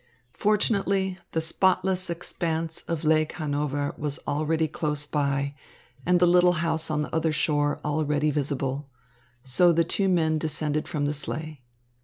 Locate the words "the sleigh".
11.05-11.61